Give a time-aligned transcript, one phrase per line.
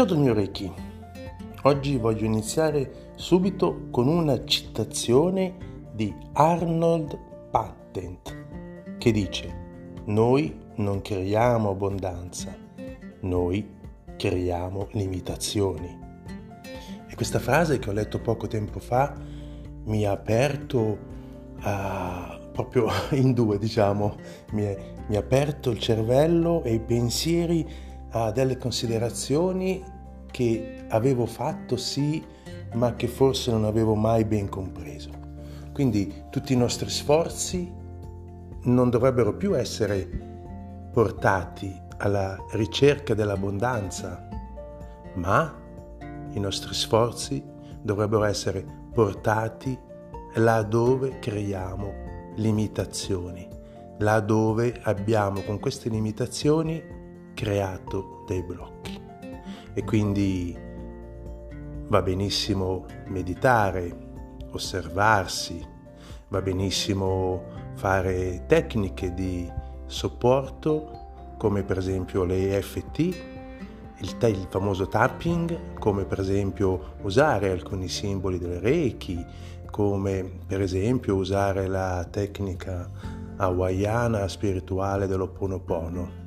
[0.00, 0.72] Ciao Don Orecchi,
[1.64, 5.54] oggi voglio iniziare subito con una citazione
[5.92, 7.18] di Arnold
[7.50, 12.56] Patent che dice noi non creiamo abbondanza,
[13.20, 13.68] noi
[14.16, 15.98] creiamo limitazioni.
[17.06, 19.14] E questa frase che ho letto poco tempo fa
[19.84, 20.98] mi ha aperto
[21.58, 24.16] uh, proprio in due, diciamo,
[24.52, 29.82] mi ha aperto il cervello e i pensieri a delle considerazioni
[30.30, 32.24] che avevo fatto sì,
[32.74, 35.10] ma che forse non avevo mai ben compreso.
[35.72, 37.72] Quindi tutti i nostri sforzi
[38.62, 40.08] non dovrebbero più essere
[40.92, 44.28] portati alla ricerca dell'abbondanza,
[45.14, 45.54] ma
[46.32, 47.42] i nostri sforzi
[47.82, 49.78] dovrebbero essere portati
[50.34, 53.48] là dove creiamo limitazioni,
[53.98, 56.98] là dove abbiamo con queste limitazioni
[57.40, 59.00] creato dei blocchi.
[59.72, 60.54] E quindi
[61.88, 64.08] va benissimo meditare,
[64.50, 65.66] osservarsi,
[66.28, 67.42] va benissimo
[67.76, 69.50] fare tecniche di
[69.86, 70.98] supporto
[71.38, 78.38] come per esempio le EFT, il, il, famoso tapping, come per esempio usare alcuni simboli
[78.38, 79.24] del Reiki,
[79.70, 82.86] come per esempio usare la tecnica
[83.36, 86.19] hawaiana spirituale dell'Oponopono.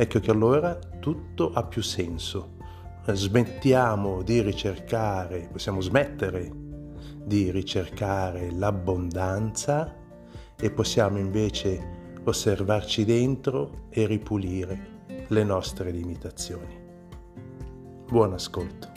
[0.00, 2.54] Ecco che allora tutto ha più senso.
[3.04, 6.52] Smettiamo di ricercare, possiamo smettere
[7.24, 9.92] di ricercare l'abbondanza
[10.56, 16.78] e possiamo invece osservarci dentro e ripulire le nostre limitazioni.
[18.06, 18.92] Buon ascolto.